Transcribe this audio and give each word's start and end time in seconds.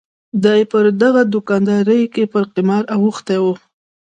دای 0.43 0.61
پر 0.71 0.85
دغه 1.01 1.21
دوکاندارۍ 1.35 2.01
کې 2.13 2.23
پر 2.31 2.43
قمار 2.53 2.83
اوښتی 2.95 3.37
و. 3.41 3.45